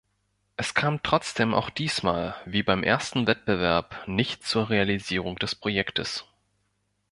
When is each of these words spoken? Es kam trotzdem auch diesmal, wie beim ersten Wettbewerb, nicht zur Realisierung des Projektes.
Es 0.57 0.73
kam 0.73 1.03
trotzdem 1.03 1.53
auch 1.53 1.69
diesmal, 1.69 2.33
wie 2.45 2.63
beim 2.63 2.81
ersten 2.81 3.27
Wettbewerb, 3.27 4.05
nicht 4.07 4.43
zur 4.43 4.71
Realisierung 4.71 5.35
des 5.37 5.53
Projektes. 5.53 6.25